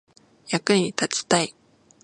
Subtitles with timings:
[0.49, 1.53] 役に立ちたい